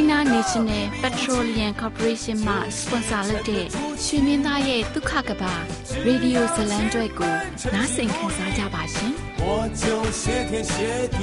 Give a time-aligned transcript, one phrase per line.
[0.00, 3.64] China National Petroleum Corporation မှ sponsor လုပ်တဲ့
[4.04, 5.54] ရွှေမင်းသားရဲ့ဒုက္ခကဘာ
[6.06, 7.34] ရေဒီယိုဇလံကျွဲကို
[7.74, 9.48] နားဆင်ခံစားကြပါရှင်။我
[9.82, 9.84] 就
[10.20, 10.74] 谢天谢
[11.16, 11.18] 地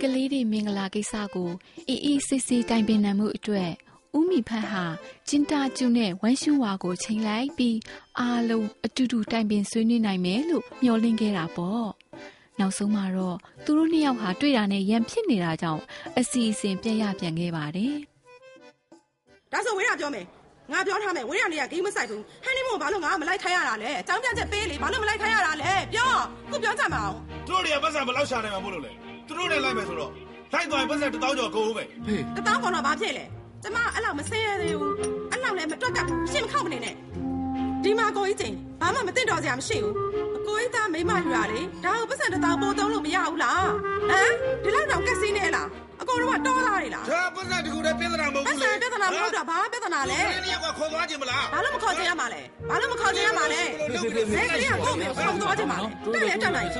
[0.00, 1.50] ကလေးတွေမင်္ဂလာကိစ္စကို
[1.88, 3.70] အေးအေးဆေးဆေးတိုင်ပင်နိုင်မှုအတွက်
[4.16, 4.84] ဦးမိဖတ်ဟာ
[5.28, 7.78] ကျင်းတာကျုံနဲ့ဝမ်းရှူဝါကိုချိန်လိုက်ပြီး
[8.18, 11.88] အားလုံးအတူတူတိုင်ပင်ဆွေးနွေးနိုင်မယ်လို့မျှော်လင့်ခဲ့တာပေါ့။
[12.59, 15.81] နောက်ဆုံးမှာတော့သူတို့နှစ်ယောက်ဟာတွေ့တာနဲ့ရံဖြစ်နေတာကြောင့်
[16.17, 17.95] အစီအစဉ်ပြက်ရပြန်ခဲ့ပါတယ်။
[19.51, 20.25] ဒါဆိုဝေးရပြောမယ်။
[20.71, 26.09] ငါပြောထားမယ်ဝေးရလေးကဂိမ်းမဆိုင်ဘူး။ဟန်နီမွန်ဘာလို့ငါမလိုက်ခိုင်းရတာလဲ။အကြောင်းပြချက်ပေးလေဘာလို့မလိုက်ခိုင်းရတာလဲ။ပြော
[26.49, 27.13] ခုပြောကြမအောင်။
[27.49, 28.91] တို့တွေကပတ်စံမလောက်ရှာနိုင်မှာမို့လို့လေ။
[29.27, 30.11] သူတို့နဲ့လိုက်မယ်ဆိုတော့
[30.53, 33.25] လိုက်သွားရင်ပတ်စံတစ်တောင်းကျော်ကုန်ဦးပဲဖေးတစ်တောင်းကုန်တော့ဘာဖြစ်လဲ
[33.63, 34.93] ကျမအဲ့လောက်မဆင်းရသေးဘူး
[35.31, 35.99] အဲ့လောက်လည်းမတွက်က
[36.31, 36.95] ရှင်းမခောက်မနေနဲ့
[37.83, 39.95] ဒီမှာကိုကြီးချင်းဘာမှမသိတော့စရာမရှိဘူး
[40.32, 43.65] အ ကိုကြီးသားမိမယူရလေဒါကိုပတ်စံတစ်တောင်းပို့သုံးလို့မရဘူးလား
[44.09, 44.31] ဟမ်
[44.63, 45.67] ဒီလောက်တော့ကက်စီနေလား
[46.01, 53.61] အကုန်လုံးကတောလာနေလားဒါပတ်စံတကူတည်းပြဿနာမဟုတ်ဘူးလေပတ်စံပြဿနာမဟုတ်တာဘာပြဿနာလဲဒီနေ့ကခေါ်သွားခြင်းမလားဘာလို့မခေါ်ခြင်းရမှာလဲဘာလို့မခေါ်ခြင်းရမှာလဲ
[54.33, 56.71] ဘယ်ကလေးကကိုမေခေါ်သွားခြင်းမလဲတက်လဲတက်နိုင်အ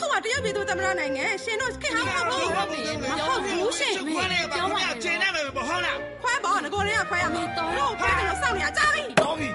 [0.00, 9.48] ခုကတရုတ်ပြည်သူသမ္မတနိုင်ငံရှင်တို့ခင်ဟောင်းမဟုတ်ဘူးမဟုတ်ဘူးရှင်ပြောပါကျင်းနေမယ်မဟုတ်လားခွဲပါငကိုရင်းကခွဲရမယ်တော့ခွဲတယ်လို့စောင့်နေရကြားပြီတော်ပြီ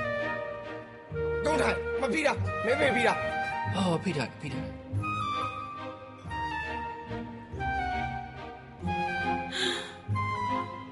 [1.46, 2.34] တုံးထိုင်မဖိတာ
[2.66, 3.14] မဲဖေဖိတာ
[3.76, 4.62] ဟောဖိတာဖိတာ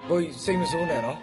[0.07, 1.17] ကိုစိတ်မဆိုးနဲ့နော်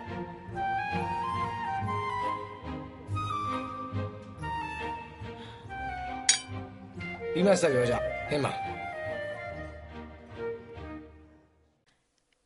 [7.34, 7.94] ဒီမှာဆက်ပြောကြ
[8.28, 8.52] ဟင်းပါ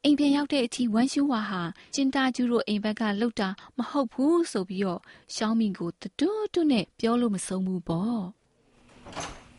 [0.04, 1.62] အိမ်ပြန်ရောက်တဲ့အထိဝမ်ရှူဝါဟာ
[1.94, 3.48] ကျင်တာကျူတို့အိမ်ဘက်ကလှုပ်တာ
[3.78, 5.00] မဟုတ်ဘူးဆိုပြီးတော့
[5.34, 8.22] ရှောင်းမီကိုတူတူနဲ့ပြောလို့မဆုံးဘူးပေါ့။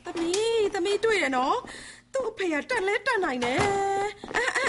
[0.06, 1.56] သမီးသမီးတွေ့တယ်နော်။
[2.14, 3.60] သူ့အဖေကတက်လဲတက်နိုင်တယ်။
[4.36, 4.66] အဲအဲ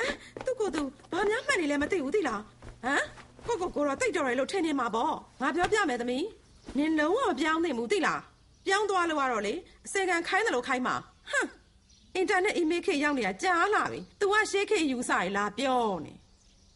[0.00, 0.08] အဲ
[0.44, 0.82] သူ့ကိုသူ
[1.12, 2.40] ဘာများမှန်နေလဲမသိဘူးသိလား။
[2.84, 3.04] ဟမ်
[3.46, 6.24] ကိုကိုကိုတော့တိတ်ကြော်ရလို့ထင်နေမှာပေါ့။ငါပြောပြမယ်သမီး။
[6.76, 8.20] နင်လုံးဝပြောင်းနေမှုသိလား။
[8.66, 9.54] ပြောင်းသွားလို့ကတော့လေ
[9.86, 10.94] အစကန်ခိုင်းတယ်လို့ခိုင်းမှာ။
[11.30, 11.48] ဟမ်
[12.16, 16.12] အင်တာနက်အီးမေးလ်ခေတ်ရောက်နေတာကြားလာပြီ။ तू ကရှေးခေတ်ယူစားရလားပြောနေ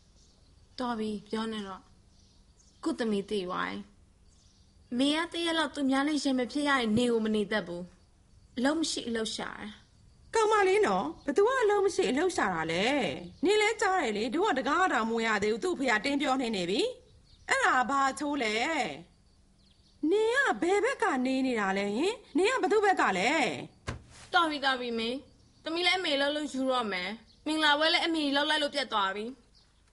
[0.81, 1.81] ။တော်ပြီပြောနေတော့
[2.84, 3.78] ကုသမီသိဝိုင်း။
[4.99, 7.82] မေကတည့်ရလောက်သူများနဲ့ရင်မဖြစ်ရရင်နေကိုမနေတတ်ဘူး။
[8.56, 9.71] အလုံးမရှိအလုံးရှာတယ်။
[10.34, 12.84] ကောင်မလေးနော်ဘသူကအလုံးမရှိအလုံးရှာတာလဲ။
[13.44, 16.81] နေလဲကြားတယ်လေတို့ကတကားတော်မွေရသေးဘူးသူ့ဖေကတင်းပြောနေနေပြီ။
[17.49, 18.54] အဲ့ဒါဘာချိုးလဲ။
[20.10, 23.31] နေကဘယ်ဘက်ကနေနေတာလဲဟင်။နေကဘသူ့ဘက်ကလဲ။
[24.34, 25.10] တော်ပြီတော်ပြီမေ
[25.65, 27.10] သမီးလည်းအမေလှုပ်လို့ယူတော့မယ်
[27.47, 29.25] မင်္ဂလာပွဲလည်းအမေလှုပ်လိုက်လို့ပြတ်သွားပြီ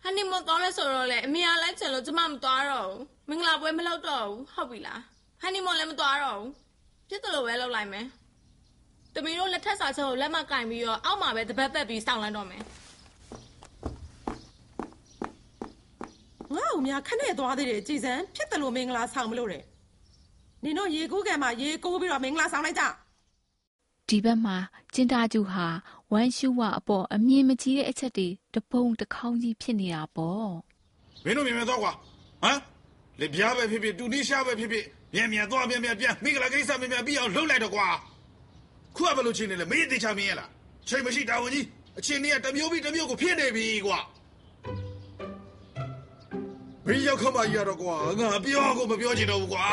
[0.03, 5.01] ဟန်နီမွန်သွားမယ်ဆိုတော့လေအမေကလိုက်ချင်လို့ကျမမသွားတော့ဘူးမင်္ဂလာပွဲမလှုပ်တော့ဘူးဟုတ်ပြီလား
[5.41, 6.51] ဟန်နီမွန်လည်းမသွားတော့ဘူး
[7.09, 8.05] ပြစ်တယ်လို့ပဲလှုပ်လိုက်မယ်
[9.13, 12.63] သမီးတို့လက်ထက်စာချုပ်ကိုလက်မကင်ပြီးတော့အောက်မှာပဲတပတ်သက်ပြီးစောင့်လိုက်တော့မယ်
[16.55, 19.63] ငါ့ဦးများခနဲ့သွားသေးတယ်ကြည်စံဖြစ်တယ်လို့မင်္ဂလာဆောင်မလို့တဲ့
[20.63, 22.83] နင်တို့ရေကူးကံမှာရေကူးပြီးတော့မင်္ဂလာဆောင်လိုက်ကြ
[24.09, 24.55] ဒီဘက်မှာ
[24.93, 25.65] ကျင်တာကျူဟာ
[26.13, 30.51] ဝမ်ရှူဝအပေါ်အမြင်မကြီးတဲ့အချက်တွေတပုံတခေါင်းကြီးဖြစ်နေတာပေါ့
[31.23, 31.91] မင်းတို့မြင်မြင်တော့ကွာ
[32.43, 32.59] ဟမ်
[33.19, 37.87] လေပြားပဲဖြစ်ဖြစ်တူနီးရှားပဲဖြစ်ဖြစ်မြန်မြန်သွားမြန်မြန်ပြန်မိကလာကိစ္စမြန်မြန်ပြီးအောင်လှုပ်လိုက်တော့ကွာ
[38.95, 40.49] ခုကဘယ်လိုချင်းနေလဲမင်းတေချာမြင်ရလား
[40.87, 41.65] ချိန်မရှိတာဝန်ကြီး
[41.99, 43.99] အချင်းကြီးကတမျိုးပြီးတမျိုးကိုဖြစ်နေပြီကွာ
[46.85, 49.65] မမင်းရောက်ခမကြီးရတော့ကွာငါပြောကိုမပြောချင်တော့ဘူးကွာ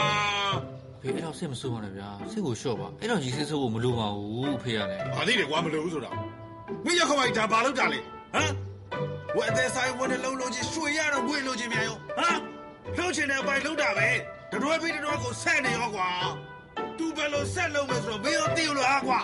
[1.00, 6.10] ဖေအဲ့တော့စိတ်မဆိုးပါနဲ့ဗျာစိတ်ကိုလျှော့ပါအဲ့တော့ကြီးစိတ်ဆိုးဖို့မလိုပါဘူးဖေရတယ်။ဘာသိတယ်ကွာမလို့ဘူးဆိုတာ။
[6.84, 7.98] မင်းရောက်ခမကြီးဒါဘာလုပ်တာလဲ။
[8.34, 8.52] ဟမ်။
[9.36, 12.38] ဝက်တဲ့ဆိုင်ဝက်တဲ့လုံးလုံးချင်းရွှေရတော့ဝေ့လို့ချင်းမြန်ရော။ဟမ်။
[12.96, 14.08] လှုပ်ချင်တဲ့အပိုင်းလှုပ်တာပဲ။
[14.52, 16.08] တရွဲပြီးတရွဲကိုဆက်နေရောကွာ။
[16.98, 19.20] तू ဘယ်လိုဆက်လုပ်မယ်ဆိုတော့မင်းရောသိလို့လားကွာ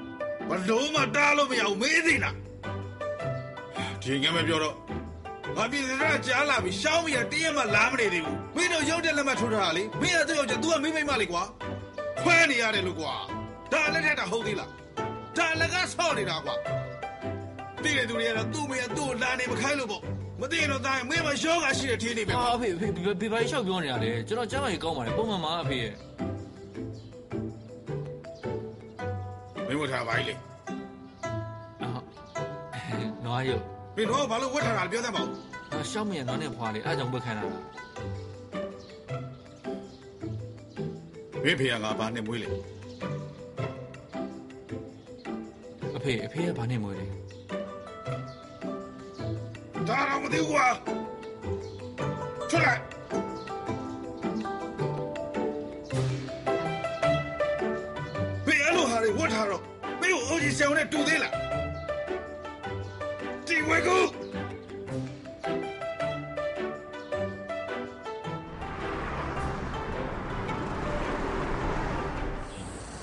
[0.48, 2.34] ။ဘလို့မှတားလို့မရဘူးမင်းသိလား။
[4.02, 4.74] ဒီငယ်မပြောတော့
[5.56, 11.42] ငါပြည်စရကြားလာပြီးရှောင်းမရတည့်ရမှလာမနေသေးဘူး။မင်းတို့ရုပ်တဲ့လက်မှတ်ထိုးထားတာလေ။မင်းကသူ့ယောက်ျား तू ကမိမိမလေးကွာ။
[12.20, 13.12] ခွဲနေရတယ်လို့ကွာ။
[13.72, 14.70] ဒါလက်ထက်တာဟုတ်သေးလား။
[15.38, 16.54] ဒါလည်းကဆော့နေတာကွာ
[17.82, 20.02] တည်တဲ့သူတွေကတော့သူ့မေသူ့ကိုလာနေမခိုင်းလို့ပေါ့
[20.40, 25.92] မသိရင်တော့ဒါရင်မင်းမရှောကရှိတဲ့ထင်းနေပဲအာကွာအဖေဖေဖေဖေဘာကြီးလျှောက်ပြောနေရလဲကျွန်တော်ကြားမကြီးကောင်းပါလေပုံမှန်ပါအဖေရဲ့
[29.66, 30.34] မင်းဝတ်ထားပါလေ
[31.82, 31.90] အာ
[33.24, 35.30] နွားရုပ် မင်းတော့ဘာလို့ဝတ်ထားတာလဲပြောတတ်ပါဦး
[35.72, 37.62] အာရှောက်မရနွားနဲ့ဖွာလေအားကြောင့်ဝက်ခံတာလား
[41.44, 42.48] မင်းဖေကငါဘာနဲ့မွေးလေ
[45.96, 47.06] အဖေအဖေကဘာနဲ့မွေးလဲ
[49.88, 50.66] ဒါတော့မသိဘူးကွာ
[52.50, 52.80] ထွက်လိုက်
[58.46, 59.62] ဘယ်အလိုဟာတွေဝတ်ထားတော့
[60.00, 61.43] မင်းကိုအိုကြီးဆောင်နဲ့တူသေးလား
[63.64, 63.98] ဒီဝဲကူ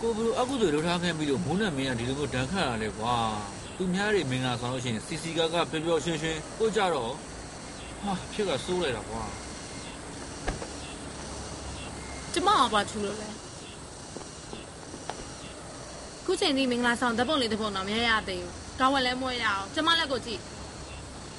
[0.01, 3.15] ကိုဘလူအကုသိုလ်လုပ်ထားခဲ့ပြီလို့မိုးနဲ့မင်းကဒီလိုမျိုးဒဏ်ခတ်ရလဲကွာ
[3.77, 7.11] သူများတွေမင်္ဂလာဆောင်လို့ရှိရင်စီစီကားကားပျော်ပျော်ရွှင်ရွှင်ကိုကြတော့
[8.01, 9.23] ဟာဖြစ်ကစိုးလိုက်တာကွာ
[12.33, 13.29] ကျမကဘာထူလို့လဲ
[16.25, 20.41] ခုချိန်ဒီမင်္ဂလာဆောင်ဓာတ်ပုံလေးတစ်ပုံတော့မရရသေးဘူး ကောင်းဝက်လည်းမွေးရအောင်ကျမလက်ကိုကြည့်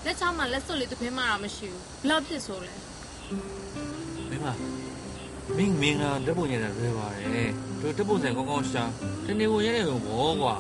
[0.04, 2.74] လက်ချောင်းမှာလက်စွပ်လေးတစ်ခွင်းမှတော့မရှိဘူးဘလောက်ဖြစ်ဆိုလဲ
[4.30, 4.46] မင်းမ
[5.56, 7.50] မင်းမင်္ဂလာဓာတ်ပုံရတာလွယ်ပါတယ်
[7.80, 8.84] တို့ဓာတ်ပုံဆိုင်ကောင်းကောင်းရှာ
[9.26, 10.54] တနေ့ဝင်ရတဲ့ဘုံဘောကွာ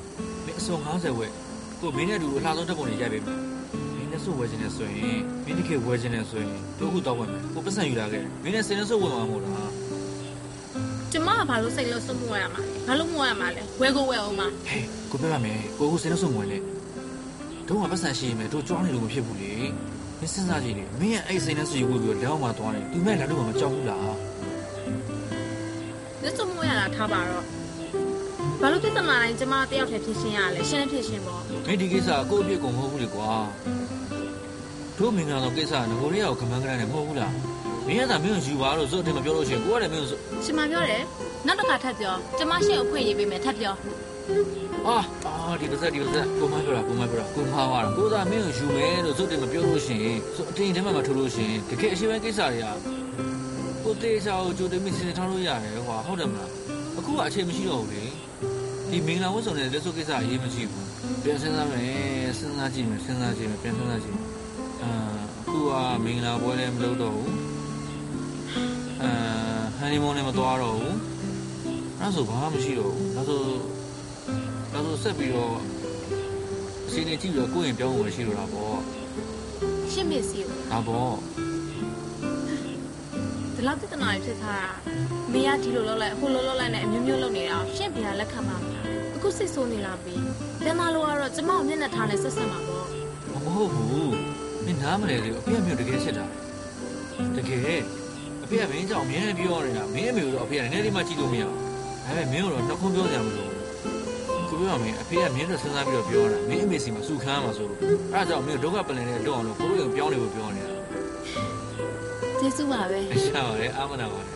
[0.44, 1.32] မင်းအစုံ90ဝက်
[1.80, 3.38] ကိုမင်းနဲ့အတူအလှဆုံးဓာတ်ပုံတွေရိုက်ပေးမယ်
[3.96, 5.02] မင်းနဲ့စုဝယ်ခြင်းနဲ့ဆိုရင်
[5.44, 9.70] မင်းတခေဝယ်ခြင်းနဲ့ဆိုရင်တို့ခုတော့ဝယ်မယ်ကိုပတ်စံယူလာခဲ့မင်းနဲ့စင်နဲ့စုဝယ်မှာမဟုတ်လား
[11.12, 16.58] ကျမကဘာလို့စိတ်လို့စွမှုရမှာလဲဘာလို့မှုရမှာလဲဝဲကိုဝဲအောင်မှာဟေးကိုပြောပါမယ်ကိုခုစင်နဲ့စုဝင်လေ
[17.68, 19.52] တို့ကပတ်စံရှိရင်မယ်တို့ကြွားနေလို့မဖြစ်ဘူးလေ
[20.20, 24.14] မင်းစဉ်းစားကြည့်လေမင်းရဲ့အဲ့စင်နဲ့စုယူပြီးတော့လက်အောင်မှာသွားတယ်သူမဲ့လက်တော့မကြောက်ဘူးလား
[26.22, 27.44] လက်စွပ်မှုရတာထားပါတော့
[28.60, 33.30] ဘာလို့ပြဿနာတိုင်းကျမတယောက်တည်းဖြစ်ရှင်းရလဲရှင်းဖြစ်ရှင်းပေါ့မင်းဒီကိစ္စကကိုယ့်အပြစ်ကိုမဟုတ်ဘူးလေကွာ
[34.98, 37.32] တို့မင်္ဂလာတော့ကိစ္စကငကိုလေးရောက်ခမန်းကရနဲ့မဟုတ်ဘူးလား
[37.88, 41.02] မင်းကသာမင်းကိုယူပါလို့ဇွတ်အထင်မပြောလို့ရှိရင်ကိုကလည်းမင်းကိုဇွတ်ရှင်မပြောတယ်
[41.46, 43.74] နောက်တစ်ခါထပ်ပြောကျမရှင်းကိုဖွင့်ရေးပေးမယ်ထပ်ပြော
[44.86, 52.66] အာအာဒီပါစက်ဒီပါစက်ကိုမပြောတာကိုမပြောတာကိုမှားသွားတာကိုသာမင်းကိုယူမယ်လို့ဇွတ်အထင်မပြောလို့ရှိရင်ဇွတ်အထင်ထဲမှာမထိုးလို့ရှိရင်တကယ်အရှိပိုင်းကိစ္စတွေက
[53.84, 56.50] ကိုတေချာကိုကြိုတင်မိစင်ထားလို့ရတယ်ကွာဟုတ်တယ်မလား
[56.98, 58.04] အခုကအချိန်မရှိတော့ဘူးလေ
[58.90, 60.88] ဒီမင်္ဂလာဝတ်ဆောင်တဲ့လက်စွပ်ကိစ္စအရေးမရှိဘူး
[61.22, 64.26] ပြန်စဉ်းစားမယ်စဉ်းစားကြည့်မယ်စဉ်းစားကြည့်မယ်ပြန်စဉ်းစားကြည့်မယ်
[64.82, 64.90] အာ
[65.40, 65.70] အခုက
[66.04, 67.30] မင်္ဂလာပွဲလည်းမလုပ်တော့ဘူး
[69.02, 69.12] အာ
[69.76, 70.96] ဟန်နီမွန်းလည်းမသွားတော့ဘူး
[71.98, 73.40] အဲ့ဒါဆိုဘာမှမရှိတော့ဘူးဒါဆို
[74.72, 75.54] ဒါဆိုဆက်ပြီးတော့
[76.86, 78.76] အစီအစဉ်ကြည့်ပြီးတော့ကိုယ့်ရင်ပြောင်းဖို့ရှိတော့တာပေါ့
[79.92, 81.14] ရှင်းပစ္စည်းကိုဒါပေါ့
[83.54, 84.70] ဒီလောက်ပြဿနာတွေဖြစ်ထားတာ
[85.32, 90.14] မေကဒီလိုလုပ်လိုက်ဟိုလိုလုပ်လိုက်နဲ့အမျိုးမျိုးလုပ်နေတာရှင့်ဖေကလက်ခံပါမလားအခုစိတ်ဆိုးနေလာပြီ
[90.64, 92.86] ပြန်လာလို့ကတော့ကျမကိုမျက်နှာထားနဲ့ဆက်ဆက်မှာပေါ့
[93.44, 94.12] မဟုတ်ဘူး
[94.64, 96.26] မင်းနားမလဲလေအဖေကမျိုးတကယ်ဖြစ်တာ
[97.36, 97.80] တကယ်
[98.44, 101.58] အဖေကမင်းကြောင့်အမြဲတမ်းပြောနေတာမင်းအမေကိုတော့အဖေကလည်းနည်းနည်းမှကြည့်လို့မရဘူး
[102.06, 103.50] ဒါပေမဲ့မင်းတို့တော့နှခုံးပြောကြမလို့
[104.48, 107.78] ကိုပြောရမင်းအဖေကမင်းတို့စဉ်းစားပြီးတော့ပြောတာမင်းအမေစီမှာစုခမ်းမှာဆိုလို့
[108.12, 110.70] အဲ့ဒါကြောင့်မင်းတို့ဒုက္ခပလင်နဲ့တော့အောင်လို့ကိုတို့ကိုပြောင်းနေဖို့ပြောနေတာ
[112.38, 114.32] ကျေးဇူးပါပဲအရှာပါလေအာမနာပါလေ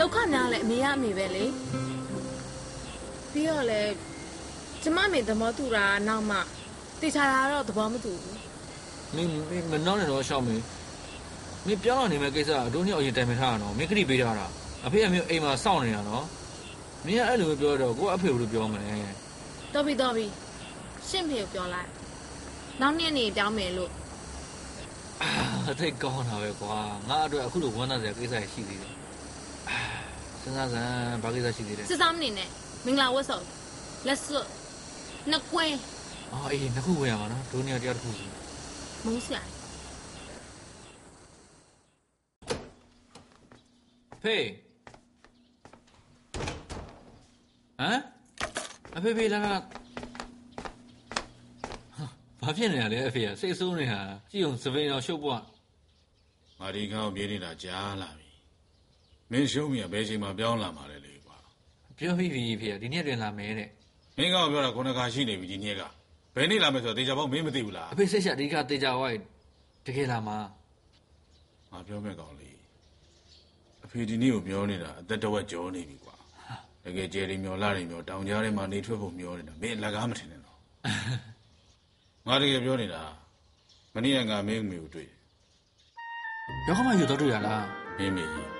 [0.00, 1.44] ဒုက္ခများလဲအမေကအမေပဲလေ
[3.32, 3.80] ပြီးတော့လဲ
[4.82, 6.36] ကျမမေသဘောတူတာကနောက်မှ
[7.00, 8.38] တေချာတာကတော့သဘောမတူဘူး
[9.14, 10.62] မင်းမင်းမနှောင်းနဲ့တော့ရှောက်မင်း
[11.66, 14.46] မင်းပြောင်းလာနေမဲ့ကိစ္စကတို့နှစ်အရင်တိုင်ပင်ထားတာနော်မင်းခရီးပေးထားတာ
[14.86, 16.24] အဖေကမင်းအိမ်မှာစောင့်နေတာနော်
[17.04, 18.92] မင်းကအဲ့လိုပဲပြောတော့ကိုကအဖေကိုပြောမလဲ
[19.74, 20.26] တော်ပြီတော်ပြီ
[21.08, 21.88] ရှင့်ဖေကိုပြောလိုက်
[22.80, 23.90] နောက်နေ့နေပြောင်းမယ်လို့
[25.68, 26.76] အသိကောင်းတာပဲကွာ
[27.08, 28.92] ငါအတွက်အခုလိုဝမ်းသာစရာကိစ္စရှိသေးတယ်
[29.68, 29.78] အာ
[30.42, 32.48] စဉ်းစားစမ်းဘာကိစ္စရှိသေးလဲစစ်စားမနေနဲ့
[32.84, 33.40] မင်္ဂလာဝတ်စုံ
[34.06, 34.46] လက်စွပ်
[35.30, 35.78] နှစ်ကွင်း
[36.32, 38.26] အော်အေးနှစ်ခုဝင်ရမှာနော်ဒုနေရာတရားတစ်ခုစီ
[39.04, 39.42] မုန်းစရာ
[44.24, 44.46] ဖေး
[47.78, 48.00] ဟမ်
[48.96, 52.06] အဖေဖေလာလာဟာ
[52.40, 54.00] ဘာဖြစ်နေရလဲအဖေကစိတ်ဆိုးနေတာ
[54.30, 55.42] ကြည့်အောင်စပိန်တော့ရှုပ်ပွား
[56.60, 58.30] ငါဒီကောင်းပြေးနေတာကြားလာပြီ
[59.30, 61.36] မင်းရှုံးမိရဘယ်ချိန်မှပြောင်းလာမှာလဲလေကွာ
[61.98, 63.68] ပြောပြီးပြီဖေဒီနေ့တွင်လာမယ်တဲ့
[64.16, 65.82] မင်းကောင်ပြောတာခုနကရှိနေပြီဒီနေ့က
[66.34, 69.20] ဘယ်နေ့လာမယ်ဆိုတော့တေချာပေါက်မင်းမသိဘူးလားအဖေဆက်ချက်ဒီကတေချာဝိုင်း
[69.86, 70.38] တကယ်လာမှာ
[71.70, 72.53] ငါပြောမဲ့ကောင်လေးအ
[73.96, 76.14] ဖေဒီနေ့ကိုပြောနေတာအသက်တစ်ဝက်ကျော်နေပြီကွာ
[76.84, 80.58] တကယ်ကျယ်ရီမျောလာရီမျောတောင်ကြားထဲမှာနေထွက်ဖို့မျောနေတာမင်းအလကားမထင်နဲ့တော့
[82.26, 83.02] ငါတကယ်ပြောနေတာ
[83.94, 85.18] မနေ့ကငါမင်းအမေကိုတွေ့တယ်
[86.66, 87.66] ရောက်ခမယူတော့တွေ့ရလား
[87.98, 88.50] မင်းမေကြီး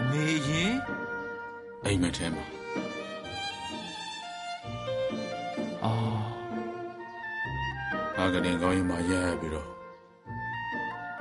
[0.00, 0.74] အမေရင်
[1.84, 2.44] အိမ်မက်ထဲမှာ
[5.84, 6.18] အော်
[8.16, 9.68] ငါကတင်ကောင်းရင်မှရက်ပြီးတော့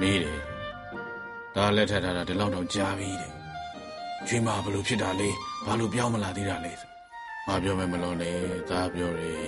[0.01, 0.54] မေးတယ်
[1.55, 3.31] ဒါလက်ထပ်ထားတာဒီလောက်တော့ကြာပြီတဲ့
[4.27, 5.29] ချွေးမဘလို့ဖြစ်တာလဲ
[5.65, 6.91] ဘာလို့ပြောင်းမလာသေးတာလဲဆို
[7.47, 8.37] ငါပြောမယ်မလို့နဲ့
[8.69, 9.45] ဒါပြောတယ်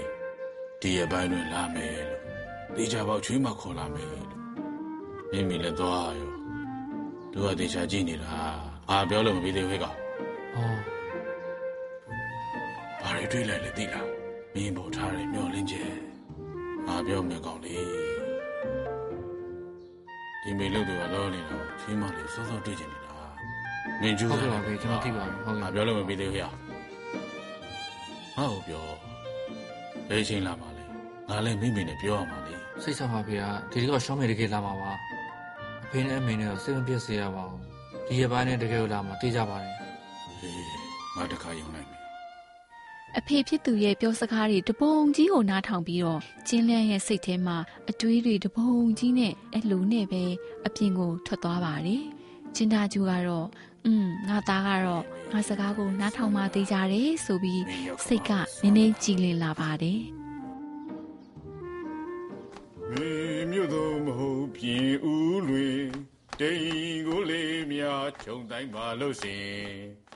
[0.81, 2.21] ဒီရပိုင်းတွင်လာမယ်လို့
[2.75, 4.27] တေချာပေါက်ချွေးမခေါ်လာမယ်လို့
[5.31, 6.31] မင်းမီလည်းသွားရော
[7.31, 8.35] သူကတေချာကြည့်နေတာ
[8.89, 9.97] အာပြောလို့မပြီးသေးဘူးကောင်
[10.55, 10.79] အော်
[13.01, 14.07] ဘာတွေတွေးလိုက်လဲသိလား
[14.53, 15.91] မင်းပေါ်ထားတယ်မျောလင်းချက်
[16.87, 18.06] ငါပြောမယ်ကောင်လေ
[20.47, 23.13] ဒီမေလို့သူကလောနေတာချွေးမလေးစောစောတွေ့ချင်နေတာ
[24.01, 26.53] မင်းကျူးဟုတ်စားကဲ့ပါဖေကျွန်တော်သိပါပြီဟုတ်ငါကဲ့ပြောလို့မပြီးသေးဘူးဟဲ့ငါ့
[28.51, 28.85] ကိုပြော
[30.09, 30.83] ဘယ်ချိန်လာမှာလဲ
[31.29, 34.91] ငါလည်းမိမိနဲ့ပြောရမှာလေစိတ်ဆောက်ပါဖေကဒီဒီကရှောင်းမေတကယ်လာမှာပါ
[35.83, 37.61] အဖေနဲ့အမေနဲ့စိတ်မပြတ်စေရပါဘူး
[38.07, 39.73] ဒီရပိုင်းနဲ့တကယ်လာမှာတေးကြပါတယ်
[40.39, 40.53] ဟေး
[41.15, 41.96] ငါတခါယုံလိုက်မယ်
[43.19, 47.57] အဖေဖြစ်သူရဲ့ပြောစကားတွေတပုံကြီးကိုနားထောင်ပြီးတော့ကျင်းလန်းရဲ့စိတ်ထဲမှာ
[47.89, 50.23] အတွေးတွေတပုံကြီးနဲ့အလိုနဲ့ပဲ
[50.65, 52.03] အပြင်ကိုထွက်သွားပါတယ်။
[52.55, 53.47] ကျင်းသားကျူကတော့
[53.85, 57.63] อืมငါသားကတော့ငါစကားကိုနားထောင်မှသိကြတယ်ဆိုပြီး
[58.05, 58.31] စိတ်က
[58.61, 60.01] နည်းနည်းကြည်လင်လာပါတယ်
[62.91, 65.85] မင်းမြို့သောမဟုတ်ပြင်ဦးလွင်
[66.39, 70.06] တိန်ကိုလေးများခြုံတိုင်းပါလို့စင်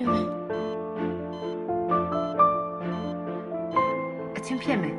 [0.00, 0.28] တော်တော်လေး
[4.36, 4.94] အချင်းဖြစ်မယ်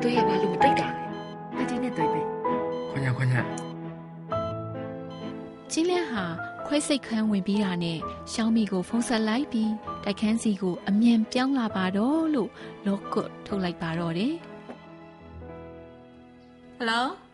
[0.00, 0.88] သူရပါလို့မတိတ်တာ
[1.56, 2.20] လေတတိနဲ့တွေ့ပဲ
[2.90, 3.42] ခွန်ညာခွန်ညာ
[5.70, 6.24] ချင်းလျက်ဟာ
[6.66, 7.98] ခွဲစိတ်ခန်းဝင်ပြီးတာနဲ့
[8.32, 9.72] ရှောင်းမီကိုဖုံးဆက်လိုက်ပြီး
[10.04, 12.50] တိုက်ခန်းစီကိုအမြန်ပြောင်းလာပါတော့လို့
[12.86, 14.34] လော့ကွတ်ထုတ်လိုက်ပါတော့တယ်
[16.76, 17.29] ဟယ်လို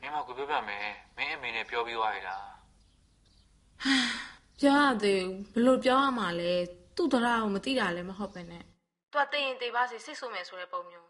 [0.00, 0.86] မင်းမကိုပြောပြမယ်
[1.16, 2.46] မင်းအမေနဲ့ပြောပြီးသွားပြီလား
[4.60, 6.52] ပြောရသေးဘူးဘယ်လို့ပြောရမှာလဲ
[6.96, 8.62] သူ့တရားကိုမသိတာလည်းမဟုတ်ပဲနဲ့
[9.12, 11.08] သူကသိရင်သိပါစေစိတ်ဆိုးမယ်ဆိုတဲ့ပုံမျိုး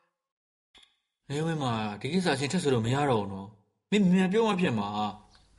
[1.30, 3.48] နေဝင်းမှာဒီကိစ္စချင်းထက်ဆိုလို့မရတော့ဘူးနော်
[3.90, 4.88] မင်းမြန်ပြောမှဖြစ်မှာ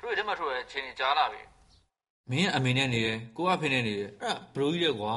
[0.02, 1.42] တို့ရဲ့ထဲမှာထိုးရဲ့ချင်းကြားလာပြီ
[2.30, 5.16] မင်းကအမေနဲ့နေတယ်ကိုကအဖေနဲ့နေတယ်အဲ့ဒါဘလိုကြီးလဲကွာ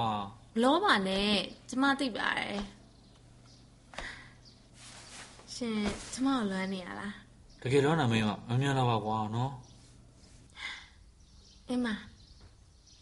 [0.55, 1.33] မလောပါနဲ့
[1.69, 2.59] ကျမသိပါတယ်
[5.55, 5.79] ရှင်
[6.13, 7.13] ကျမကိုလွမ်းနေရလား
[7.63, 9.53] တကယ်တော့နာမင်းကမမြန်လာပါကွာနော်
[11.69, 11.87] အင်းမ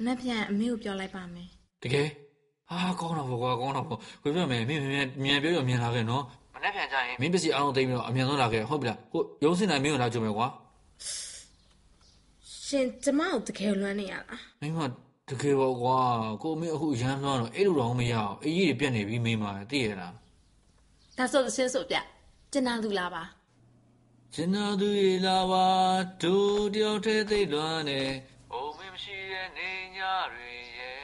[0.04, 1.48] နှစ်ပြန်အမေကိုပြောလိုက်ပါမယ်
[1.82, 2.08] တကယ်
[2.70, 6.22] အာကောင်းတော့ဘောကွာကောင်းတော့ဘောကိုပြောမယ်မင်းမြန်မြန်ပြောရမြန်လာခဲ့နော်
[6.54, 10.46] မနေ့ပြန်ကြရင်မင်းပစ္စည်းအားလုံးသိမ်းပြီးတော့အမြန်ဆုံးလာခဲ့ဟုတ်ပြီလားကိုရုံးစင်နိုင်မင်းကိုလာကြုံမယ်ကွာ
[12.66, 14.80] ရှင်ကျမကိုတကယ်လွမ်းနေရလားမင်းမ
[15.30, 15.98] တကယ်ပေါ့ကွာ
[16.42, 20.12] ကိုမင်းအခုရမ်းလွှမ်းတော့အဲ့လိုတော့မရအောင်အေးကြီးတွေပြက်နေပြီမင်းမသိရလား
[21.18, 21.96] ဒါဆိုသရှင်းဆိုပြ
[22.52, 23.22] ကျင်နာလူလာပါ
[24.34, 25.66] ကျင်နာသူရေလာပါ
[26.22, 28.00] တို့တယောက်တည်းသိလွမ်းနေ
[28.52, 29.98] အိုမင်းမရှိတဲ့နေည
[30.32, 31.00] တွေရဲ့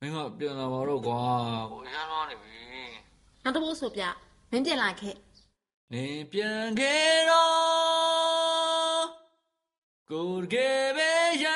[0.00, 1.22] မင်းမပြန်လာပါတော့ကွာ
[1.72, 2.62] ကိုရမ်းလွှမ်းနေပြီ
[3.44, 4.02] နောက်တစ်ပုတ်ဆိုပြ
[4.50, 5.16] မင်းပြန်လာခဲ့
[5.92, 9.04] နေပြန်ခဲ့တော့
[10.10, 11.10] ကိုယ်ကယ်ပဲ
[11.44, 11.46] ရ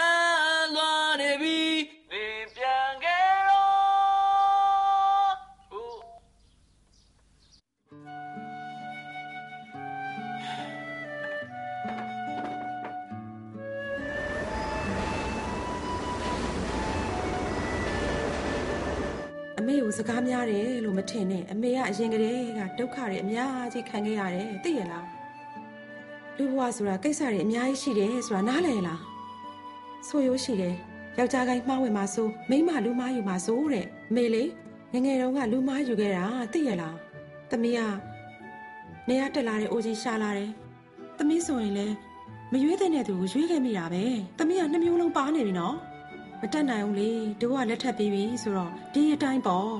[19.69, 25.07] မေကိုစကားများတယ်လို့မထင်နဲ့အမေကအရင်ကတည်းကဒုက္ခတွေအများကြီးခံခဲ့ရတယ်သိရလား
[26.37, 29.01] လူဘဝဆိုတာကိစ္စတွေအများကြီးရှိတယ်ဆိုတာနားလည်လား
[30.09, 30.75] ဆိုရိုးရှိတယ်
[31.19, 34.45] ယောက်ျားကိုင်းမှားဝင်မှာဆိုမိန်းမလူမားယူမှာဆိုတဲ့အမေလေ
[34.93, 36.97] ငယ်ငယ်တုန်းကလူမားယူခဲ့တာသိရလား
[37.51, 37.81] သမီးက
[39.09, 40.51] နေရတက်လာတဲ့အိုကြီးရှာလာတယ်
[41.19, 41.87] သမီးဆိုရင်လေ
[42.53, 44.05] မရွေးတဲ့တဲ့သူကိုရွေးခဲ့မိတာပဲ
[44.39, 45.77] သမီးကနှမျိုးလုံးပါနေပြီနော်
[46.45, 47.11] မတက်နိုင်ဘူးလေ
[47.41, 49.75] တို့ကလက်ထပ်ပြီးပြီဆိုတော့ဒီအတိုင်းပေါ့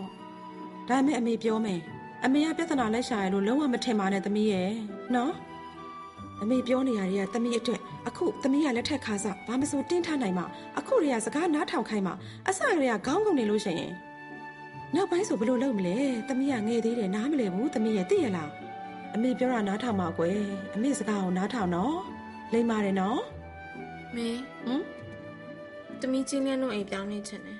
[0.89, 1.81] ဒါပေမဲ့အမေပြောမယ်
[2.25, 4.71] အမေကပြဿနာလက်ရှာရလို့လုံးဝမထင်ပါနဲ့သမီးရဲ့
[5.15, 5.33] နော်
[6.43, 10.47] အမေပြောနေရတဲ့သမီးအတွက်အခုသမီးကလက်ထက်ခါစားဘာမဆိုတင်းထားနိုင်မှာ
[10.79, 12.15] အခုတွေကစကားနားထောင်ခိုင်းမှာ
[12.49, 13.93] အစကတည်းကခေါင်းကုန်နေလို့ရှိရင်
[14.95, 15.97] နောက်ပိုင်းဆိုဘယ်လိုလုပ်မလဲ
[16.29, 18.51] သမီးကငယ်သေးတယ်နားမလည်ဘူးသမီးရဲ့သိရလား
[19.15, 20.41] အမေပြောတာနားထောင်ပါကွယ်
[20.75, 21.97] အမေစကားကိုနားထောင်နော်
[22.53, 23.21] လိမ့်ပါတယ်နော်
[24.17, 24.29] မေ
[24.67, 24.94] ဟမ်
[26.03, 27.59] တမီးချင်းလင်းတို့အိမ်ပြောင်းနေချင်တယ်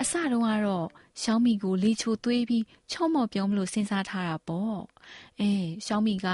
[0.00, 0.86] အစတုန်းကတော့
[1.22, 4.78] ရှောင်းမီကိုလေချိုသွေးပြီးချော့မော့ပြောမလို့စဉ်းစားထားတာပေါ့
[5.40, 5.50] အဲ
[5.86, 6.26] ရှောင်းမီက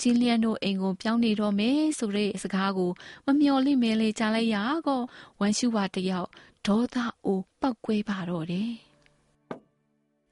[0.00, 2.90] ကျင်းလျန်တို့အိမ်ကိုပြောင်းနေတော့မယ်ဆိုတဲ့စကားကို
[3.26, 5.00] မမျော်လင့်မဲလေကြားလိုက်ရကော
[5.40, 6.28] ဝမ်ရှူဝါတယောက်
[6.66, 8.72] ဒေါသအိုးပောက်ကွဲပါတော့တယ်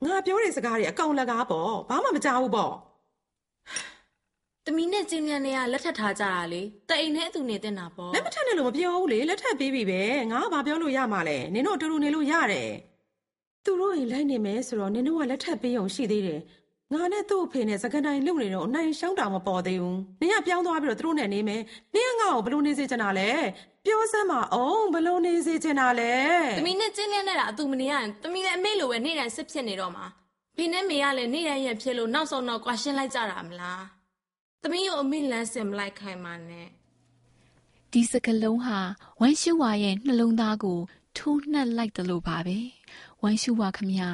[0.04, 2.72] ငါပြောတဲ့စကားတွေအကောင်လကားပေါ့ဘာမှမကြောက်ဘူးပေါ့
[4.66, 10.00] တမီးနဲ့ချင်းလင်းတွေကလက်ထပ်ထားကြတာလေတအိမ်နဲ့အတူနေတင်တာပေါ့လက်မထက်နဲ့လို့မပြောဘူးလေလက်ထက်ပေးပြီပဲ
[10.32, 12.70] ငါကဘာပြောလို့ရမှာလဲနင်တို့အတူတူနေလို့ရတယ်
[13.64, 16.40] သူတို့အိမ်လိုက်နေမယ်ဆိုတော့နင်တို့ကလက်ထက်ပေးအောင်ရှိသေးတယ်
[16.92, 21.62] ငါနဲ့သူ့အဖေနဲ့စကန်တိုင်းလုံနေတော့အနိုင်ရှုံးတာမပေါ်သေးဘူးနင်ကပြောင်းသွားပြီးတော့သူတို့နဲ့နေမယ်
[21.94, 23.30] နင်ကငါ့ကိုဘလို့နေစေချင်တာလဲ
[23.84, 26.12] ပြောစမ်းပါအောင်ဘလို့နေစေချင်တာလဲ
[26.58, 30.06] တမီးနဲ့ချင်းလင်းနဲ့တာအတူမနေရရင်တမီးလည်းအမေလိုပဲနေ့တိုင်းစစ်ဖြစ်နေတော့မှာ
[30.56, 33.99] ဖေနဲ့မေကလည်းနေ့တိုင်းရဖြစ်လို့နောက်ဆုံးတော့ကွာရှင်းလိုက်ကြတာမလား
[34.62, 36.68] တမီးကိုအမေလမ်းစင်မလိုက်ခိုင်းပါနဲ့
[37.92, 38.78] ဒီစကလုံးဟာ
[39.20, 40.78] ဝမ်ရှူဝါရဲ့နှလုံးသားကို
[41.16, 42.58] ထိုးနှက်လိုက်တယ်လို့ပါပဲ
[43.22, 44.10] ဝမ်ရှူဝါခမညာ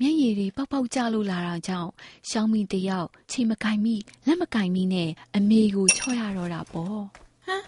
[0.00, 1.90] မျက်ရည်တွေပေါက်ပေါက်ကျလို့လာတာကြောင့်
[2.30, 7.64] ရှောင်းမီတယောက်ချိန်မကင်မိလက်မကင်မိနဲ့အမေကိုချော့ရတော့တာပေါ့ဟမ်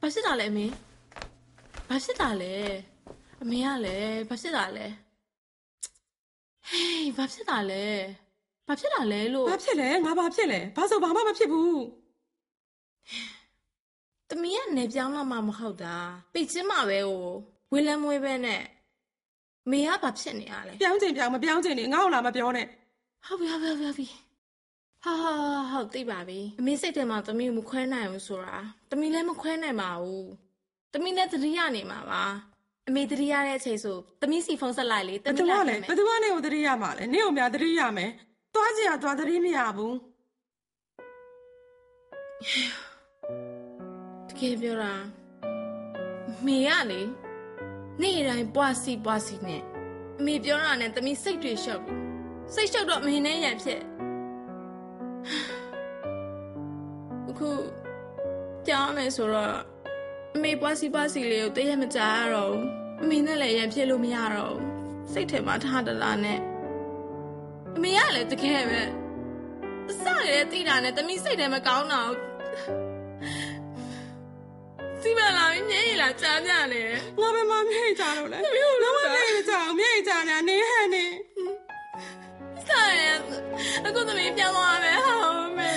[0.00, 0.66] ဘာဖြစ်တာလဲအမေ
[1.88, 2.54] ဘာဖြစ်တာလဲ
[3.42, 4.86] အမေကလည်းဘာဖြစ်တာလဲ
[6.68, 7.84] ဟေးဘာဖြစ်တာလဲ
[8.70, 11.80] ဘာဖြစ်တာလဲလို့ဘာဖြစ်လဲငါဘာဖြစ်လဲဘာဆိုဘာမှမဖြစ်ဘူး
[14.30, 15.96] တမီးကနေပြောင်းတော့မှမဟုတ်တာ
[16.34, 17.26] ပိတ်ချင်းမှာပဲဟို
[17.72, 18.62] ဝေးလမ်းမွေးပဲနဲ့
[19.70, 22.66] မေကဘာဖြစ်နေရလဲပြောင်းချင်ပြောင်းမပြောင်းချင်နေငါ့ကိုလာမပြောနဲ့
[23.26, 24.06] ဟုတ်ပြီဟုတ်ပြီဟုတ်ပြီ
[25.04, 25.32] ဟာဟာ
[25.72, 28.56] ဟုတ်သိပါပြီအမေစိတ်ထဲမှာတမီးကိုမခွဲနိုင်ဘူးဆိုတာ
[28.90, 30.28] တမီးလည်းမခွဲနိုင်ပါဘူး
[30.94, 32.22] တမီးလည်းသတိရနေမှာပါ
[32.88, 38.10] အမေသတိရတဲ့အချိန်ဆိုတမီးစီဖုန်းဆက်လိုက်လေတဘယ်မီးသူကလာလဲခဲ့မယ်ဘယ်သူကနေကိုသတိရမှာလဲနင့်ကိုများသတိရမယ်
[38.54, 39.96] သွားကြည့်ရသွားသတိမရဘူး
[44.28, 44.92] တကယ်ပြောတာ
[46.46, 47.00] မေကလေ
[48.00, 49.62] နေ့တိုင်းပွားစီပွားစီနဲ့
[50.18, 52.00] အမေပြောတာနဲ့တမီးစိတ်တွေရှော့ဘူး
[52.54, 53.80] စိတ်ရှော့တော့အမေနဲ့ရံဖြစ်
[57.28, 57.50] အခု
[58.66, 59.54] ကြောင်းမယ်ဆိုတော့
[60.34, 62.66] အမေပွားစီပွားစီလေးကိုတည့်ရမကြရတော့ဘူး
[63.02, 64.64] အမေနဲ့လည်းရံဖြစ်လို့မရတော့ဘူး
[65.12, 66.49] စိတ်ထဲမှာထားတလားနဲ့အ
[67.82, 68.82] မေကလည်းတကယ်ပဲ
[69.90, 72.12] အစရတဲ့တိတာနဲ့တမီးစိတ်ထဲမကောင်းတော့
[75.00, 81.04] စီမလာမျက်ရည်လာကြားပြနေတယ်ငါဘယ်မှာမြိတ်ကြတော့လဲသမီးကိုလုံးဝမြိတ်ကြအောင်မြိတ်ကြနေတာနေဟန်နေ
[82.68, 83.02] စားရ
[83.86, 85.16] အခုသမီးပြောင်းသွားမယ်ဟာ
[85.58, 85.72] မေ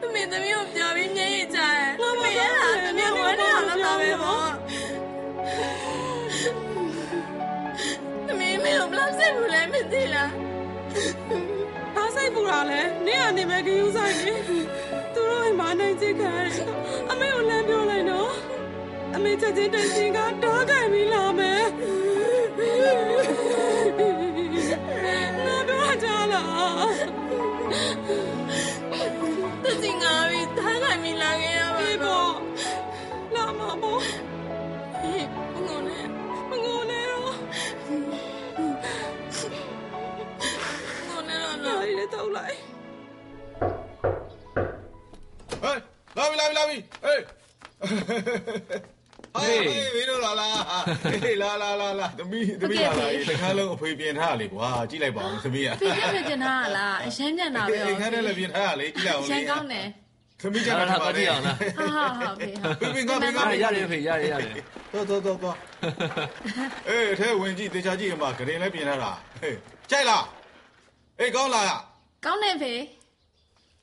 [0.00, 4.50] သမီးသမီးကိုပြောပြီးမျက်ရည်ကျတယ်သမီးရတာသမီးဝမ်းနေအောင်လုပ်တော့မယ်ပေါ့
[8.26, 10.49] သမီးမေကိုဘလောက်စိတ်ဘူးလဲမသိလား
[11.94, 14.56] ဘာစိတ်ပူတာလဲနင့်ကနေမဲ့ကယူဆိုင်နေသူ
[15.14, 16.68] တို့အိမ်မှာနိုင်ချခံရတယ်
[17.10, 18.30] အမေကိုလမ်းပြောလိုက်နော်
[19.14, 21.49] အမေချက်ချင်းတန်ချင်းကတားခိုင်ပြီးလာမယ်
[46.60, 47.20] လာပြီလာပြီလာပြီ
[49.34, 50.48] ဟေးဟေးမင်းတို့လာလာ
[51.24, 59.86] ဟေးလာလာလာလာသမီးသမီးလာလာတခါလုံးအဖေပြင်ထားလေကွာကြည့်လိုက်ပါဦးသမီးอ่ะဖေးရပြတင်ထားလားအရမ်းညံ့တာပဲအိမ်ခန်းထဲလည်းပြင်ထားလေကြည့်လိုက်အောင်ရမ်းကောင်းတယ်
[60.42, 64.52] သမီးကျဟာတော့ဟာပါကြည့်အောင်လားဟာဟာဟာဖေးဟာပြင်ပြင်ကပြင်ကဟာရတယ်ဖေရတယ်ရတယ်
[64.92, 65.56] တော့တော့တော့တော့
[66.88, 69.56] အေးထဲဝင်ကြည့်တေချာကြည့်မှာဂရင်လည်းပြင်ထားတာဟေး
[69.90, 70.24] ကြိုက်လား
[71.20, 71.66] အေးကောင်းလား
[72.24, 72.80] ကောင်းတယ်ဖေး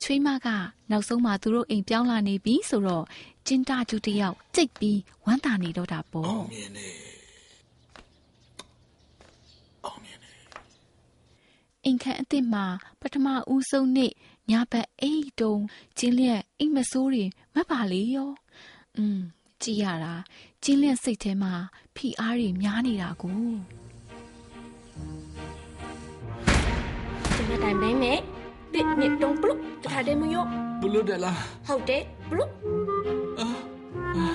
[0.02, 0.48] ချွေးမက
[0.90, 3.04] နောက်ဆုံးမှသူတို့အိမ်ပြောင်းလာနေပြီဆိုတော့
[3.46, 6.88] ကျင်းတကျူတယောက်ကြိတ်ပြီးဝမ်းသာနေတော့တာပေါ့မြင်နေ
[9.84, 10.30] အောင်မြင်နေ
[11.84, 12.64] အိမ်ခန့်အစ်စ်မှာ
[13.00, 14.12] ပထမဦးဆုံးနေ့
[14.50, 15.54] ညဘက်အိတ်တုံ
[15.98, 18.30] ကျင်းလျက်အိမ်မဆိုးတွေမတ်ပါလေရော
[18.96, 19.18] อืม
[19.62, 20.14] ကြည်ရတာ
[20.62, 21.52] ကျင်းလျက်စိတ်ထဲမှာ
[21.96, 23.38] ဖိအားတွေများနေတာကို
[27.34, 28.20] ကျမတိုင်ပဲနဲ့
[28.74, 30.44] တစ်နှစ်တုံးပလုတ်တခါတည်းမယော
[30.82, 31.36] ဘလုတ်တယ်လား
[31.68, 32.52] ဟုတ်တယ်ပလုတ်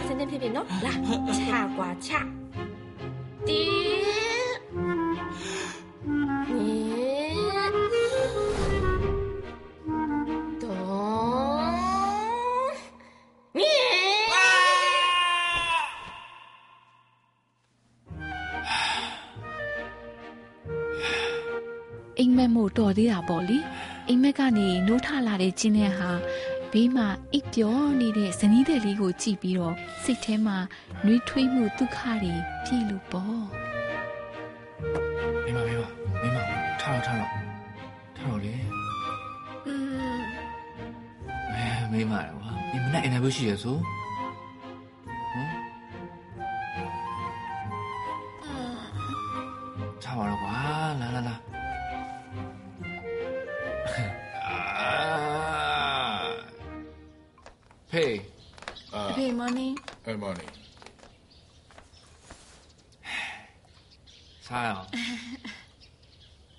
[0.07, 0.93] စနေဖြစ်ပြီနော်လာ
[1.37, 2.19] ချာကွာချာ
[3.47, 3.61] တီ
[22.19, 23.57] အိမ်မက်မို့တော်သေးတာပေါ့လေ။
[24.07, 26.11] အိမ်မက်ကနေနိုးထလာတဲ့ကျင်းတဲ့ဟာ
[26.71, 30.57] ဘေးမှာအိပ်ပျော်နေတဲ့ဇနီးတဲ့လေးကိုကြည့်ပြီးတော့စိတ်ထဲမှာ
[31.05, 32.33] နှွေးထွေးမှုဒုက္ခတွေ
[32.65, 33.43] ပြည့်လို့ပေါ့
[35.43, 35.81] မိမမိမ
[36.21, 36.37] မိမ
[36.81, 37.29] ထားတော့ထားတော့
[38.17, 38.53] ထားတော့လေ
[39.67, 39.73] อื
[40.17, 40.21] ม
[41.53, 43.77] အဲမိမရကွာဒီမနေ့အင်တာဗျူးရှိရဆို
[60.05, 60.47] အဲ့မော်နီ
[64.47, 64.87] စားရအောင်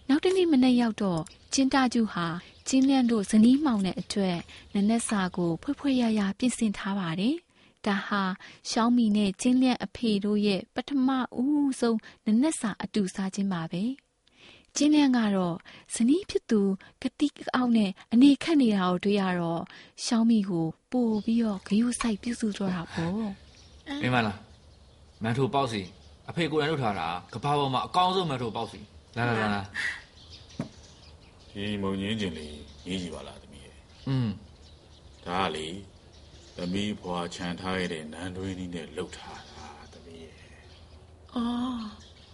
[0.08, 2.26] နောက်တနေ့မနေ့ရောက်တော့ကျင်းတကျူဟာ
[2.68, 4.38] ကျင်းလန့်တို့ဇနီးမောင်တဲ့အတွက်
[4.74, 7.34] နနက်စာကိုဖွက်ဖွက်ရရပြင်ဆင်ထားပါတယ်။
[7.86, 8.22] ဒါဟာ
[8.70, 11.08] ရှောင်းမီနဲ့ကျင်းလန့်အဖေတို့ရဲ့ပထမ
[11.40, 13.82] ဦးဆုံးနနက်စာအတူစားခြင်းပါပဲ။
[14.76, 15.56] ကျင်းလန့်ကတော့
[15.94, 16.60] ဇနီးဖြစ်သူ
[17.02, 19.62] ကတိကအောက်နဲ့အနေခတ်နေတာကိုတွေ့ရတော့
[20.04, 23.12] ရှောင်းမိကိုပို့ပြီးတော့ဂယုစိုက်ပြုစုတော့တာပေါ့
[24.02, 24.38] မင်းမလား
[25.22, 25.82] မန်ထိုပေါက်စီ
[26.28, 28.80] အဖေကိုယ်တိုင်လုပ်ထားတာကဘာပေါ်မှာအကောင်းဆုံးမန်ထိုပေါက်စီ
[29.16, 29.62] လာလာလာလာ
[31.54, 32.54] ဒီမုံငင်းကျင်လေး
[32.88, 33.76] ရေးကြည့်ပါလားသမီးရဲ့
[34.08, 34.28] อืม
[35.26, 35.66] ဒါကလေ
[36.56, 40.36] သမီးဖွာခြံထားရတဲ့နန်းတွင်းကြီးနဲ့လှုပ်ထားတာသမီးရဲ့
[41.34, 41.82] အော်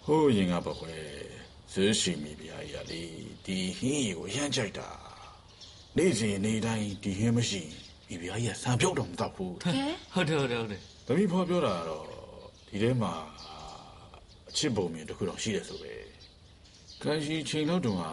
[0.05, 1.30] ဟိုးရင်ကပကွယ်
[1.73, 3.01] ဇွရှိမိဗျာကြီးကလေ
[3.45, 4.89] ဒီဟင်းရီကိုရမ်းကြိုက်တာ
[5.97, 7.61] နေ့စဉ်နေ့တိုင်းဒီဟင်းမရှိ
[8.07, 9.71] မိဗျာကြီးကဆံပြုတ်တော့မတော့ဘူးကဲ
[10.13, 12.03] ဟုတ်တယ်ဟုတ်တယ်ဟုတ်တယ်သမီးဖွာပြောတာကတော့
[12.67, 13.13] ဒီထဲမှာ
[14.49, 15.93] အချစ်ပုံမြင်တစ်ခုတော့ရှိတယ်ဆိုပဲ
[17.03, 18.03] ကန်ရှိချိန်လောက်တုန်းက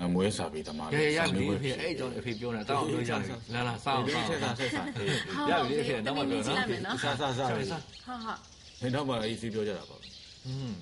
[0.00, 5.08] ငမွဲစာပေသမားရရရပြီအဖေအဲ့ကြောင့်အဖေပြောနေတာတောင်းလို့ရတယ်လာလာစားအောင်စားဆက်အောင်စားဆက်စားအေး
[5.50, 8.34] ရပြီအဖေနောက်မှပြောနော်စားစားစားဟာဟာ
[8.82, 10.00] နေတော့မှအေးစီပြောကြတာပေါ့
[10.46, 10.72] อืม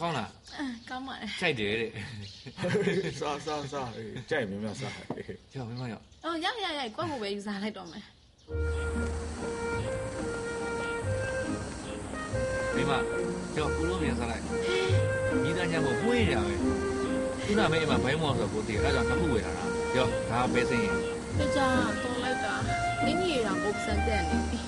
[0.00, 1.90] ကောင်းလားအင်းကောင်းပါလေကြိုက်တယ်တဲ့
[3.20, 3.88] စားစားစား
[4.30, 4.92] ကြိုက်မြင်မြစား
[5.52, 8.04] ကြောက်မိမရောက်အော်ရရရကွက်ကိုပဲယူစားလိုက်တော့မယ်
[12.74, 12.92] မိမ
[13.56, 14.42] ကြောက်ကူလုံးမြန်စားလိုက်
[15.44, 16.54] မိသားညမို့မွေးရပဲ
[17.44, 20.96] ခုနမေးမှာဘိုင်းမော်ဆိုကိုတည်အဲ့ဒါနှစ်ခုဝယ်ထားတာကြောက်ဒါပဲစင်းရင်
[21.38, 21.60] တကြ
[22.02, 22.54] တော့လိုက်တာ
[23.04, 24.58] နင်းကြီးတောင်ကိုပစံတက်နေပြီ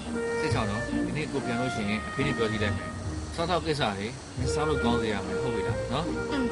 [0.41, 2.89] စိတ်ချောင်းတော့ဒီနေ့ကိုပြန်လို့ရှိရင်အဖေနဲ့ပြောကြည့်လိုက်မယ်
[3.39, 4.07] စားတော့ကိစ္စတွေ
[4.41, 6.47] မစားလို့ကောင်းစေရမယ်ဟုတ်ပြီလားနော်อืม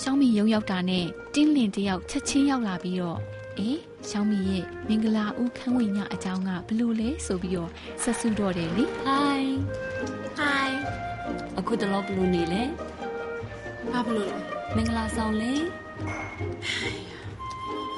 [0.00, 1.04] ရှောင်းမီရုံရောက်တာနဲ့
[1.34, 3.18] တင်းလင်တယောက်ချက်ချင်းရောက်လာပြီးတော့
[3.58, 7.70] အေးရှောင်းမီရဲ့မင်္ဂလာဦးခန်းဝင်ညအကြောင်းကဘလို့လဲဆိုပြီးတော့
[8.02, 9.56] ဆက်စုတော့တယ်လေဟိုင်း
[10.38, 10.78] ဟိုင်း
[11.58, 12.62] အခုတလောဘလူနေလဲ
[13.90, 14.36] ဘာဘလို့လဲ
[14.76, 15.52] မင်္ဂလာဆောင်လေ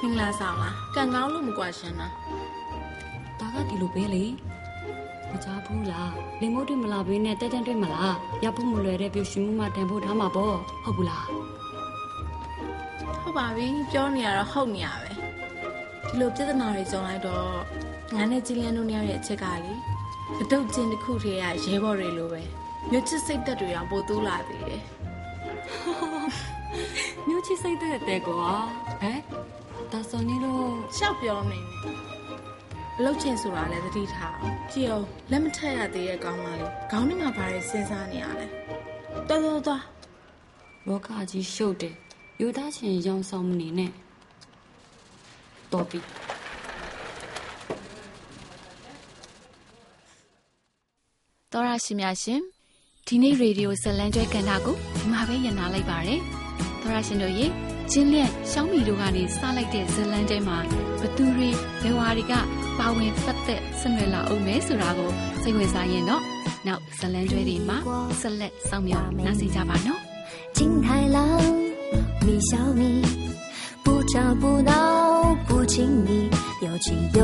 [0.01, 2.13] မင်္ဂလာဆောင်လားကန်ကောင်းလို့မကွာရှင်လား
[3.39, 4.25] ဒါကဒီလိုပဲလေ
[5.35, 11.25] မကြဘူးလားလင်မို့တွေ့မလားဘင်းနဲ့တက်တန်းတွေ့မလားရဖို့မလွယ်တဲ့ပြုရှင်မှုမှတန်ဖို့ထားမှာပေါ့ဟုတ်ဘူးလား
[13.21, 15.09] ဟုတ်ပါပြီပြောနေရတော့ဟုတ်နေရပဲ
[16.07, 17.49] ဒီလိုပြဿနာတွေကြုံလိုက်တော့
[18.15, 19.73] ငါနဲ့ကြည်လန်းတို့နေရတဲ့အချက်ကလေ
[20.41, 22.41] အတုတ်ချင်းတစ်ခုတည်းကရဲဘော်တွေလိုပဲ
[22.91, 24.81] မြို့ချစ်စိတ်သက်တွေအောင်ပို့တူးလာသေးတယ်
[27.27, 28.49] မျိုးချစ်စိတ်တဲ့တဲ့ကွာ
[29.01, 29.19] ဟဲ့
[29.91, 30.65] ဒါဆိုနေတော့
[30.97, 32.14] ရှောက်ပြောနေတယ်
[32.99, 38.45] အလုတ်ချင်းဆိုတာလည်းသတိထားအောင်ကြည့်အောင်လက်မထက်ရသေးရဲ့ကောင်းပါလေခေါင်းထဲမှာဘာတွေစဉ်းစားနေရလဲ
[39.29, 39.83] တော်တော်တော်
[40.87, 41.95] လောကကြီးရှုပ်တယ်
[42.41, 43.91] ယူသားချင်ရောင်ဆောင်မနေနဲ့
[45.71, 45.99] တော်ပြီ
[51.51, 52.41] သောရရှိများရှင်
[53.07, 56.21] ဒီနေ့ရေဒီယိုဇလန်ကျွဲကန်တာကိုဒီမှာပဲညနာလိုက်ပါတယ်
[56.81, 57.45] သောရရှင်တို့ရေ
[57.91, 60.84] ကျင်းလျက်ရှောင်းမီတို့ကနေစလိုက်တဲ့ဇလန်ကျွဲမှာဘ
[61.16, 61.48] သူတွေ
[61.82, 62.34] ဘယ်ဝါတွေက
[62.78, 65.10] ပါဝင်ပတ်သက်ဆက်နွယ်လာအောင်မဲဆိုတာကို
[65.42, 66.22] စိတ်ဝင်စားရင်တော့
[66.66, 67.76] နောက်ဇလန်ကျွဲတွေမှာ
[68.20, 70.00] ဆက်လက်စောင့်မျှော်နားဆင်ကြပါနော်
[70.56, 71.18] 金太郎，
[72.26, 72.82] 米小米，
[73.84, 74.72] 不吵不闹
[75.48, 75.74] 不亲
[76.06, 76.28] 密，
[76.66, 76.86] 有情
[77.18, 77.20] 有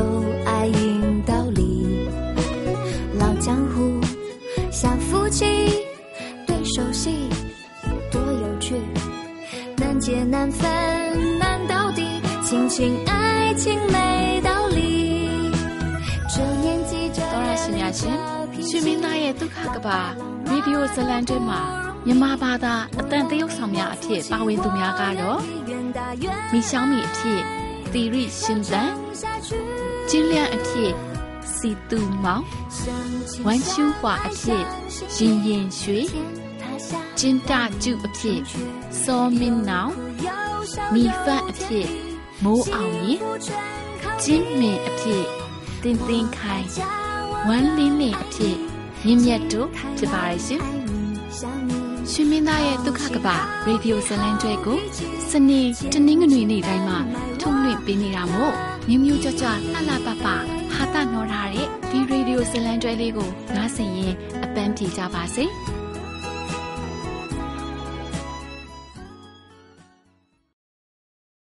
[0.49, 1.59] 爱引道理。
[3.21, 3.99] 老江湖
[4.71, 5.45] 像夫妻，
[6.47, 7.03] 对手戏
[8.11, 8.75] 多有趣，
[9.77, 10.67] 难解难分
[11.37, 12.01] 难到底，
[12.43, 13.13] 亲情爱
[13.61, 15.51] 情没道理。
[16.33, 18.17] 这年纪这 သောရရှိများရှင်
[18.67, 19.99] ရှင်မင်းသားရဲ့ဒုက္ခကဘာ
[20.49, 21.59] ရေဒီယိုဇလန်ကျွဲမှာ
[22.05, 25.39] မြန်မာဘာသာအတန်တရုတ်ဆောင်များအဖြစ်ပါဝင်သူများကတော့
[26.51, 27.41] မိရှောင်းမီအဖြစ်
[27.93, 28.91] သီရိရှင်သန်
[30.09, 30.91] ကျင်းလျက်အဖြစ်
[31.55, 32.43] စီတူမောင်
[33.45, 34.63] ဝမ်ရှူဟွာအဖြစ်
[35.17, 35.99] ရင်ရင်ရွှေ
[37.19, 37.51] ကျင်းတ
[37.83, 38.39] ကျုအဖြစ်
[39.01, 39.91] စောမင်းနောင်
[40.93, 42.00] မိဖတ်အဖြစ်
[42.44, 43.14] မိုးအောင်ရေ
[44.22, 45.24] ကျင်းမင်အဖြစ်
[45.82, 46.66] တင်းတင်းခိုင်
[47.48, 48.56] ဝမ်းလင်းလင်းအဖြစ်
[49.04, 50.62] မြင့်မြတ်တို့ဖြစ်ပါရဲ့ရှင်
[52.10, 53.28] ရှင်မင်းသားရဲ့ဒုက္ခကပ
[53.66, 54.78] ရေဒီယိုဇလံတွဲကို
[55.30, 55.60] စနေ
[55.92, 56.98] တနင်္ဂနွေနေ့တိုင်းမှာ
[57.40, 58.52] ထုတ်လွှင့်ပေးနေတာမို့
[58.88, 65.46] မြမျိုးကြွကြွလှလှပပဟာတာနော်ထားတဲ့ဒီရေဒီယိုဇလံတွဲလေးကိုနားဆင်ရင်အပန်းဖြေကြပါစေ။